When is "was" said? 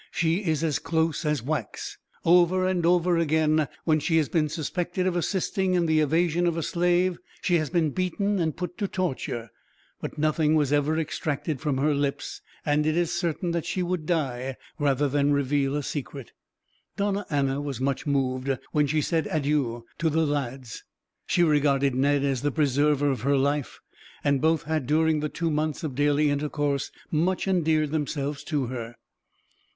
10.55-10.73, 17.61-17.79